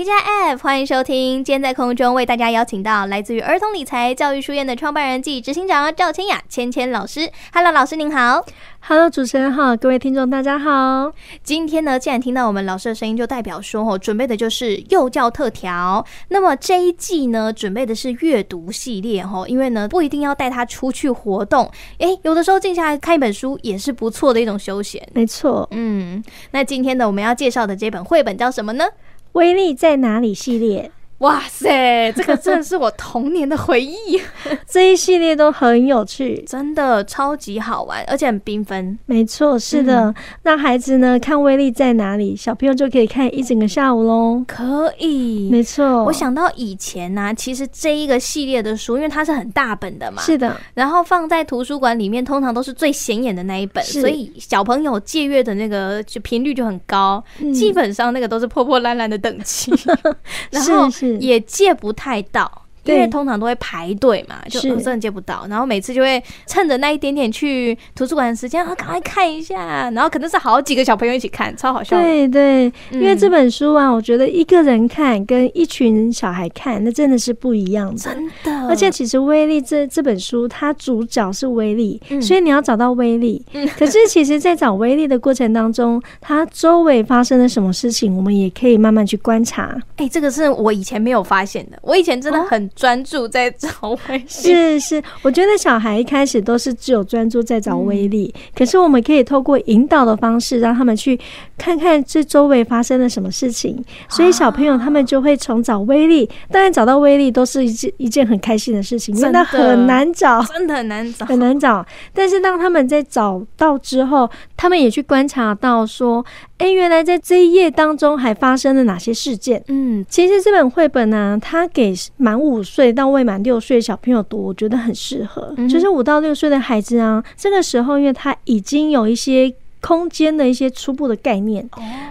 [0.00, 1.44] TGIF，欢迎收听。
[1.44, 7.30] 今天在空中为大家邀请到来自于儿童理财教育书院的创办人暨执行长赵千雅千千老师。
[7.52, 8.42] Hello，老师您好。
[8.80, 11.12] Hello，主持人好，各位听众大家好。
[11.42, 16.02] 今天呢，既然听到我们老师的声音，就代表说哦，准备的就是幼教特调。
[16.28, 25.06] 那么这一季呢，准备的是阅读系列哦，因为呢，不一定要带他出去活动，诶，有的时候静下来看一本书也是不错的一种休闲。
[25.12, 28.86] 没错，嗯，那今天呢，我们要介绍的这本绘本叫什么呢？
[29.32, 30.90] 威力在哪里系列。
[31.20, 34.20] 哇塞，这个真的是我童年的回忆。
[34.66, 38.98] 这一系列都很有趣，真的超级好玩，而且很缤纷。
[39.04, 40.14] 没错，是的。
[40.44, 44.42] 那、嗯、孩子呢，看威力在哪里，小朋友就可以看一整个下午喽。
[44.48, 46.04] 可以，没错。
[46.04, 50.56] 我想到以前呢、啊，其实这一个系列的书，因为它是很大本的嘛，是的。
[50.72, 57.52] 然后放在图书馆里面，通常都是最显眼的那一本，所以小朋友借阅的那个就频率就很高、嗯。
[57.52, 59.70] 基本上那个都是破破烂烂的等级，
[60.50, 61.09] 然后是。
[61.18, 62.59] 也借不太到。
[62.84, 72.00] 因为通常都会排队嘛，就真的接不到，然后每次就会趁着那一点点去图书馆的时间啊，赶快看一下，然后可能是好几个小朋友一起看，超好笑。
[72.00, 78.68] 对对，因为这本书啊，我觉得一个人看跟一群小孩看，那真的是不一样的，真的。
[78.68, 83.44] 而且其实威力这这本书，它主角是威力，所以你要找到威力。
[83.76, 89.76] 可是其实，在找威力的过程当中，它周围发生了什么事情，我们也可以慢慢去观察。
[89.96, 92.69] 哎，这个是我以前没有发现的，我以前真的很。
[92.74, 93.68] 专注在找
[94.08, 101.18] 威力，是是，我觉得小孩一开始都是只有专注在找威力，嗯，可是我们可以透过引导的方式，让他们去
[101.58, 109.44] 看看这周围发生了什么事情，所以小朋友他们就会从找威力，当然找到威力都是一件一件很开心的事情，真的。
[109.50, 111.84] 很难找，真的很难找，很难找。
[112.14, 116.24] 但是当他们在找到之后，他们也去观察到说，
[116.58, 119.62] 哎，原来在这一页当中还发生了哪些事件？
[119.68, 125.54] 嗯，其实这本绘本呢，它给满五岁到未满六岁的小朋友读，我觉得很适合。
[125.68, 131.68] 就是五到六岁的孩子啊，这个时候因为他已经有一些空间的一些初步的概念，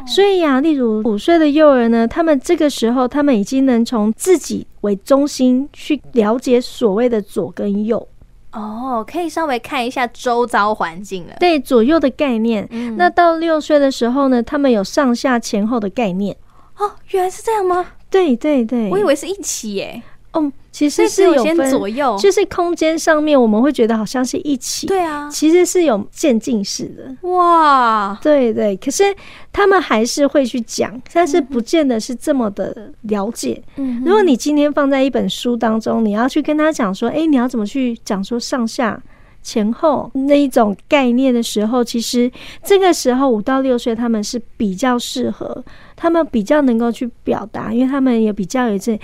[0.07, 8.07] 所以呀，例如五岁的幼儿呢，他们这个时候他们已经能从自己为中心去了解所谓的左跟右。
[8.51, 11.33] 哦，可以稍微看一下周遭环境了。
[11.39, 12.67] 对，左右的概念。
[12.71, 12.97] 嗯。
[12.97, 16.35] 那到六岁的时候呢，他们有上下前后的概念。
[16.77, 17.85] 哦，原来是这样吗？
[18.09, 20.01] 对对对，我以为是一起耶。
[20.31, 24.85] 哦，其实是有分左右，就是空间上面我们会觉得好像是一起。
[24.85, 27.27] 对啊，其实是有渐进式的。
[27.27, 29.03] 哇，对对，可是
[29.51, 33.59] 他们还是会去讲，但是不见得是这么的了解。
[33.77, 39.01] 嗯，如果你今天放在一本书当中，你要去跟他讲说，哎，你要怎么去讲说上下
[39.41, 42.31] 前后那一种概念的时候，其实
[42.63, 45.63] 这个时候五到六岁他们是比较适合，
[45.95, 48.99] 他们比较能够去表达，因为他们也比较有这。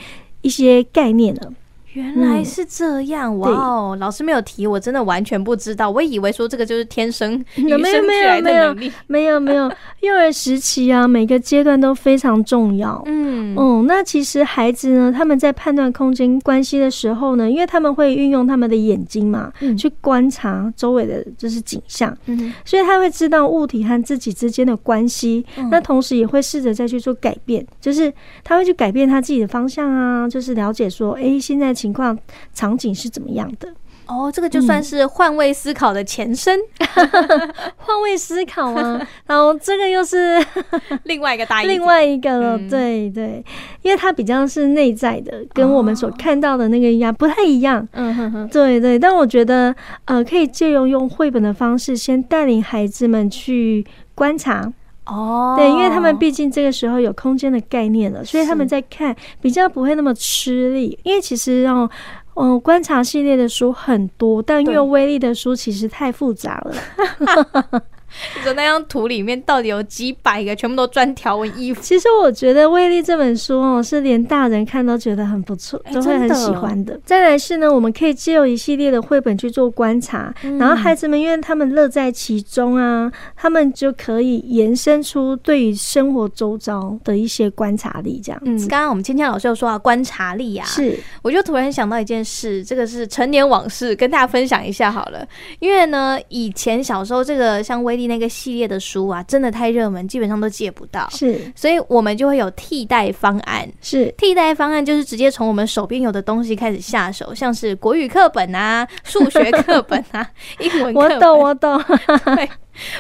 [0.46, 1.56] 一些概念呢。
[1.96, 3.98] 原来是这样，哇哦！
[4.02, 5.90] 老师没有提，我真的完全不知道。
[5.90, 8.92] 我以为说这个就是天生与生俱来的能力。
[9.08, 9.76] 没有没有，没有，没有。
[10.02, 13.02] 幼儿时期啊，每个阶段都非常重要。
[13.06, 25.46] 嗯嗯，那其实孩子呢，他们在判断空间关系的时候呢，因为他们会运用他们的眼睛嘛，嗯、去观察周围的就是景象，嗯，所以他会知道物体和自己之间的关系。
[25.58, 28.14] 嗯、那同时也会试着再去做改变，就是
[28.44, 31.74] 他会去改变他自己的方向啊，就是了解说，哎、欸，现在。
[31.86, 32.18] 情况
[32.52, 33.70] 场景是怎么样的？
[34.08, 36.60] 哦，这个就算是换位思考的前身，
[37.78, 39.00] 换位思考啊？
[39.28, 40.44] 然后这个又是
[41.06, 42.58] 另外一个大，另外一个了。
[42.58, 43.44] 嗯、对对，
[43.84, 47.88] 因为它比较是内在的，跟我们所看到的那个一样，不太一样。
[47.94, 48.98] 嗯哼哼，对对。
[48.98, 49.76] 但我觉得，
[50.06, 53.86] 呃，可以借用用绘本的方式，先带领孩子们去
[54.16, 54.72] 观察。
[55.06, 60.98] 哦，对，因为他们毕竟这个时候有空间的概念了，所以他们在看比较不会那么吃力。
[61.04, 61.90] 因为其实让
[62.36, 67.82] 嗯观察系列的书很多，但因为威力的书其实太复杂了。
[68.36, 71.82] 你说那张图里面到底有几百个，全部都专条纹衣服。
[71.82, 77.00] 其实我觉得《威力》这本书哦，是连大人看都觉得很不错，都会很喜欢的。
[77.04, 88.22] 再来是呢，我们可以借由一系列的绘本去做观察，然后孩子们因为他们乐在其中啊，他们就可以延伸出对于生活周遭的一些观察力。
[88.24, 95.28] 这样，嗯，刚刚我们芊芊老师有说啊观察力啊，是，我就突然想到一件事，这个是陈年往事，跟大家分享一下好了。
[95.60, 98.05] 因为呢，以前小时候这个像威力。
[98.08, 101.08] 那个系列的书啊，真的太热门，基本上都借不到。
[101.12, 103.68] 是，所以我们就会有替代方案。
[103.82, 110.28] 是，替代方案就是直接从我们手边有的东西开始下手，像是国语课本啊、 数学课本啊、
[110.60, 111.18] 英文课本。
[111.18, 111.84] 我懂，我懂。
[112.36, 112.50] 对。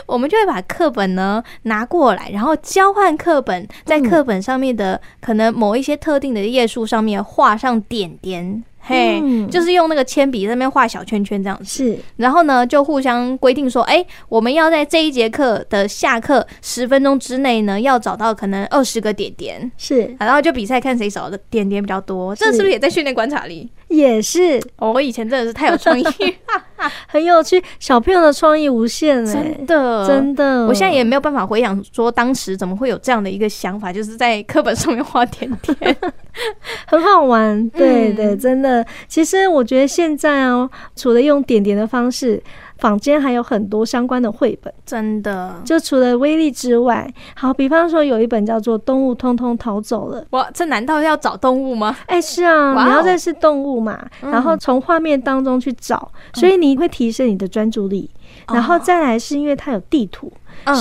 [0.05, 8.63] 我们就会把课本呢拿过来，然后交换课本，在课本上面的可能某一些特定的页数上面画上点点。
[8.87, 11.97] 嘿，就是用那个铅笔在那边画小圈圈这样子，是。
[12.17, 20.15] 然后呢，就互相规定说，哎、欸，我们要在这一节课的下课十分钟之内呢，要找到可能二十个点点，是。
[20.19, 23.69] 然后就比赛看谁找的点点比较多，这是不是也在训练观察力？
[23.87, 24.61] 也是。
[24.77, 26.05] 哦，我以前真的是太有创意，
[27.07, 30.65] 很有趣，小朋友的创意无限，真的，真的。
[30.67, 35.97] 我现在也没有办法回想说当时怎么会有这样的一个想法，就是在课本上面画点点，
[36.87, 37.69] 很好玩。
[37.69, 38.85] 对对，真的。
[39.07, 42.41] 其实我觉得现在哦，除了用点点的方式，
[42.77, 45.55] 坊间还有很多相关的绘本，真的。
[45.63, 50.21] 就除了威力之外，好，比方说有一本叫做《动物通通逃走了》。
[50.31, 51.95] 哇，这难道要找动物吗？
[52.07, 58.09] 哎，是啊，你要认识动物嘛，然后从画面当中去找，所以你会提升你的专注力。
[58.53, 60.31] 然后再来是因为它有地图。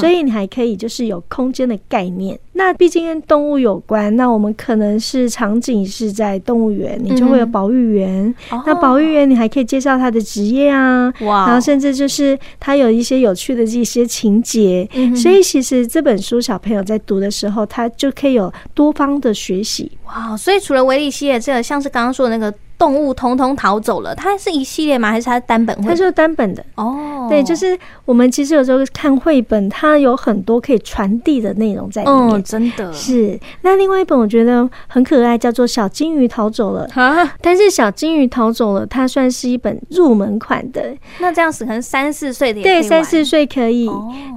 [0.00, 2.38] 所以你还可以就是有空间的概念。
[2.52, 8.32] 那毕竟跟动物有关，那我们可能是场景是在动物园，你就会有保育员。
[8.64, 14.88] 那保育员你还可以介绍他的职业啊，然后甚至就是他有一些有趣的这些情节。
[15.14, 19.90] 所以其实这本书小朋友在读的时候，他就可以有多方的学习。
[20.06, 22.56] 哇，所以除了维利系列，这个像是刚刚说的那个。
[22.84, 25.10] 动物通通逃走了，它是一系列吗？
[25.10, 25.74] 还是它单本？
[25.80, 27.26] 它是单本的哦。
[27.30, 32.32] 对，就是我们其实有时候看绘本，它有很多可以传递的内容在里面。
[32.32, 33.40] 嗯，真的是。
[33.62, 40.94] 那另外一本我觉得很可爱，叫做《小金鱼逃走了》哈，但是《小金鱼逃走了》它算是一本入门款的。
[41.20, 43.88] 那这样子可能三四岁的也对，三四岁可以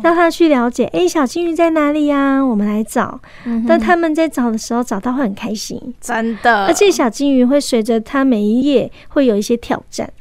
[0.02, 0.86] 让他去了解。
[0.86, 2.42] 哎、欸，小金鱼在哪里呀、啊？
[2.42, 3.20] 我们来找。
[3.68, 6.66] 但他们在找的时候，找到会很开心，真的。
[6.66, 10.12] 而且小金鱼会随着他每一页会有一些挑战，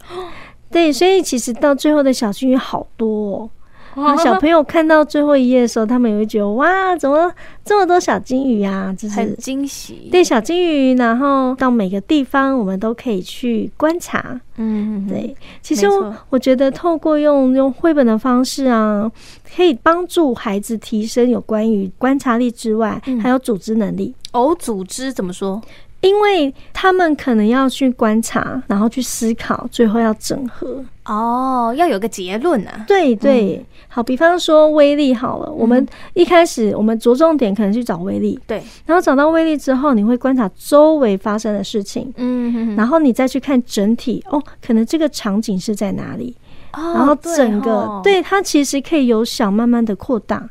[0.71, 3.51] 对，所以其实到最后的小金鱼好多哦。
[3.99, 7.33] 那小朋友看到最后一页的时候，他们也会觉得哇，怎么
[7.65, 8.95] 这么多小金鱼啊？
[8.99, 10.11] 就是很惊喜。
[10.13, 14.39] 对，小金鱼，然后到每个地方我们都可以去观察。
[14.57, 15.35] 嗯，对。
[15.63, 19.11] 其实我我觉得透过用用绘本的方式啊，
[19.57, 24.15] 可以帮助孩子提升有关于观察力之外，还有组织能力。
[24.33, 25.59] 哦，组织怎么说？
[26.01, 30.85] 因为他们可能要去观察，然后去思考，最后要整合。
[31.05, 32.85] 哦，要有个结论啊。
[32.87, 46.37] 对对，嗯、好，比方说威力好了，我们一开始我们着重点可能去找威力，对，然后找到威力之后，你会观察周围发生的事情，嗯哼哼，然后你再去看整体，哦，可能这个场景是在哪里，
[46.73, 50.49] 哦、然后整个，哦、对，它其实可以由小慢慢的扩大。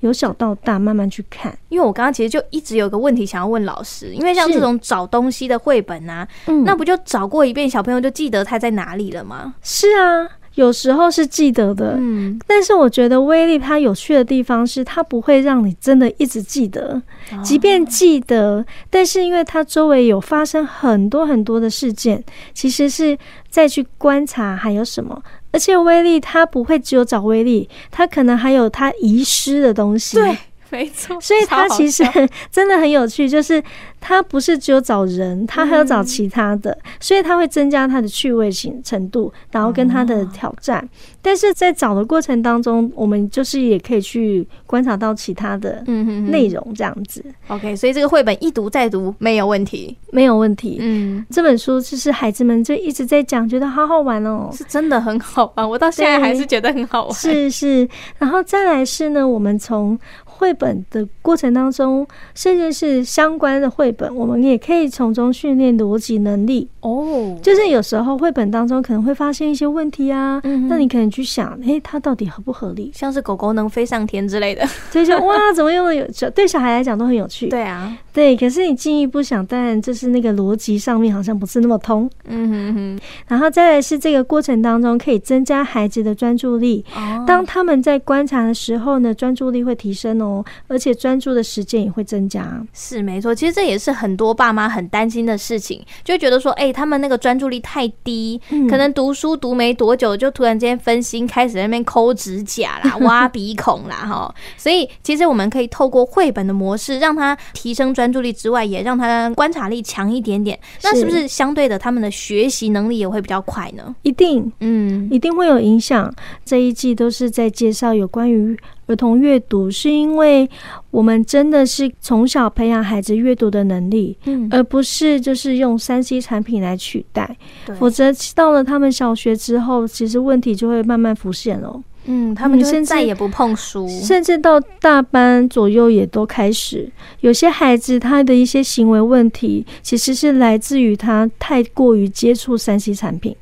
[0.00, 9.54] 由小到大慢慢去看，因为我刚刚其实就一直有个问题想要问老师，因为像这种找东西的绘本啊，嗯，那不就找过一遍，小朋友就记得它在哪里了吗？
[9.62, 17.00] 是啊，有时候是记得的，嗯，但是我觉得威力它有趣的地方是，它不会让你真的一直记得，
[17.42, 22.22] 即便记得，但是因为它周围有发生很多很多的事件，
[22.54, 23.18] 其实是
[23.48, 25.20] 再去观察还有什么。
[25.50, 30.16] 而且威力他不会只有找威力，他可能还有他遗失的东西。
[30.16, 30.36] 对，
[30.70, 31.20] 没错。
[31.20, 32.04] 所以他其实
[32.50, 33.62] 真的很有趣，就是。
[34.00, 40.78] 他不是只有找人，他还要找其他的，嗯、所以他会增加他的趣味性程度，然后跟他的挑战。
[40.78, 40.88] 哦、
[41.20, 45.82] 但是在找的过程当中，我们就是也可以去观察到其他的
[46.28, 47.20] 内容，这样子。
[47.48, 50.76] OK，所以这个绘本一读再读没有问题，没有问题。
[50.80, 55.68] 嗯，这本书就是孩子们就一直在讲，觉得好好玩哦，是真的很好玩。
[55.68, 57.14] 我到现在还是觉得很好玩。
[57.14, 59.98] 是是，然后再来是呢，我们从
[60.38, 63.88] 绘本的过程当中，甚至是相关的绘。
[63.90, 67.36] 本，我们也可以从中训练逻辑能力哦。
[67.42, 72.92] 就是有时候绘本当中可能会发现一些问题啊，嗯、那你可能去想，诶，它到底合不合理？
[72.94, 76.06] 像是狗狗能飞上天之类的，所以说哇，怎么用的有？
[76.34, 77.48] 对小孩来讲都很有趣。
[77.48, 78.36] 对啊，对。
[78.36, 82.08] 可是你进一步想，当然就是那个逻辑上面好像不是那么通。
[82.26, 83.00] 嗯哼哼。
[83.26, 86.84] 然后再来是这个过程当中可以增加孩子的专注力。
[86.94, 87.24] 哦。
[87.26, 90.27] 当他们在观察的时候呢，专注力会提升哦，
[90.66, 92.62] 而且专注的时间也会增加。
[92.74, 93.78] 是没错，其实这也。
[93.78, 104.34] 是很多爸妈很担心的事情，就觉得说，哎、欸，他们那个专注力太低，嗯、可能读书读没多久，就突然间分心，开始在那边抠指甲啦、 挖鼻孔啦，哈。
[104.56, 110.58] 所以，其实我们可以透过绘本的模式，让他提升专注力之外，也让他观察力强一点点。
[110.82, 113.94] 那是不是相对的，他们的学习能力也会比较快呢？
[114.02, 116.12] 一定，嗯，一定会有影响。
[116.44, 118.58] 这一季都是在介绍有关于。
[118.88, 120.48] 儿童阅读是因为
[120.90, 127.36] 我们真的是从小培养孩子阅读的能力，嗯，而不是就是用三 C 产品来取代，
[127.78, 131.80] 否则到了他们小学之后，其实问题就会慢慢浮现了。
[132.10, 136.90] 嗯，他们就再也不碰书，甚至到大班左右也都开始。
[137.20, 143.36] 有些孩子他的一些行为问题，其实是来自于他太过于接触三 C 产品。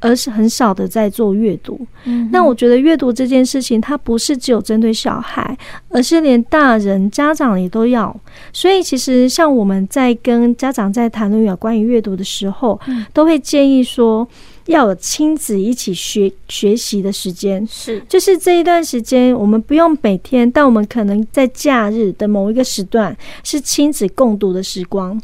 [0.00, 1.78] 而是很少的在做阅读。
[2.04, 5.56] 嗯，那我觉得阅读这件事情，它不是只有针对小孩，
[5.88, 8.14] 而是连大人、家长也都要。
[8.52, 12.78] 所以，其实像我们在跟家长在谈论有关于阅读的时候，
[13.12, 14.26] 都会建议说
[14.66, 17.66] 要有亲子一起学学习的时间。
[17.66, 25.20] 是，就是这一段时间，我们不用每天，但我们可能在假日的某一个时段是亲子共读的时光。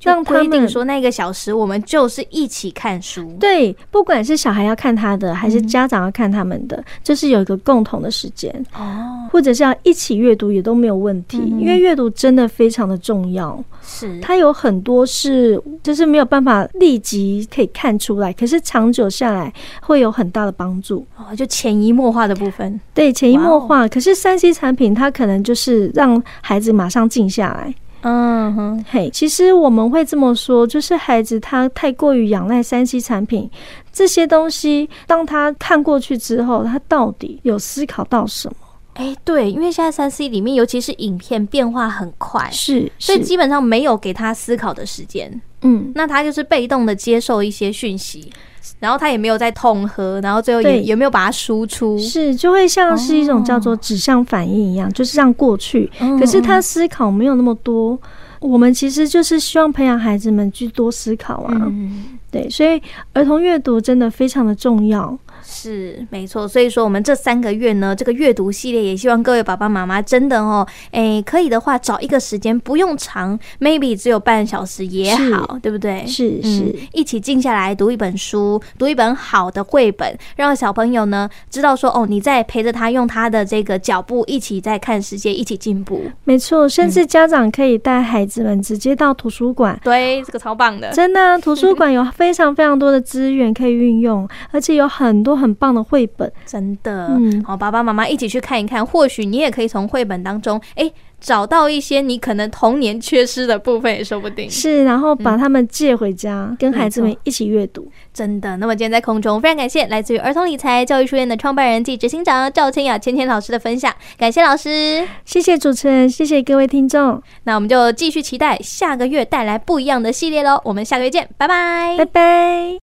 [0.00, 3.36] 让他们说那个小时，我们就是一起看书。
[3.38, 13.62] 对，不管是小孩要看他的，还是家长要看他们的，嗯、就是有一个共同的时间哦，或者是要一起阅读也都没有问题，嗯、因为阅读真的非常的重要。
[13.82, 19.52] 是，它有很多是就是没有办法立即可以看出来，可是长久下来
[19.82, 22.80] 会有很大的帮助哦，就潜移默化的部分。
[22.94, 23.86] 对，潜移默化。
[23.88, 27.74] 可是三 C 产品它可能就是让孩子马上静下来。
[28.02, 33.50] 嗯哼，嘿，其实我们会这么说，就是孩子他太过于仰赖三 C 产品
[33.92, 38.54] 这些东西，当他看过去之后，他到底有思考到什么？
[38.94, 45.40] 哎、欸，对，因为现在三 C 里面，尤其是影片变化很快，是，是，所以基本上没有给他思考的时间。
[45.62, 48.30] 嗯，那他就是被动的接受一些讯息。
[48.78, 51.98] 然后他也没有在痛喝，然后最后也也没有把它输出？
[51.98, 55.90] 是，就会像是一种叫做指向反应一样，哦、就是让过去。
[56.18, 57.98] 可是他思考没有那么多。
[58.40, 61.54] 我们其实就是希望培养孩子们去多思考啊。
[61.66, 62.80] 嗯、对，所以
[63.12, 65.18] 儿童阅读真的非常的重要。
[65.44, 76.06] 是没错，所以说我们这三个月呢，这个阅读系列也希望各位爸爸妈妈真的哦，哎，可以的话找一个时间，不用长，maybe 只有半小时也好，对不对？
[76.06, 86.02] 是是、嗯，一起静下来读一本书，读一本好的绘本，让小朋友呢知道说哦，你在陪着他用他的这个脚步一起在看世界，一起进步。
[86.24, 95.29] 没错，甚至家长可以带孩子们直接到图书馆，嗯、对，这个超棒的， 真的、啊，图书馆有非常非常多的资源可以运用，而且有很多。
[95.34, 104.50] 很棒的绘本，真的，嗯，好，爸爸妈妈一起去看一看，或许你也可以从绘本当中，哎、欸，找到一些你可能童年缺失的部分，也说不定。
[104.50, 108.56] 是，然后把他们借回家，嗯、跟孩子们一起阅读，真的。
[108.56, 117.22] 那么今天在空中，非常感谢来自于儿童理财教育书院的创办人暨执行长赵千雅千千老师的分享，感谢老师，谢谢主持人，谢谢各位听众。
[117.44, 122.89] 那我们就继续期待下个月带来不一样的系列喽，我们下个月见，拜拜，拜拜。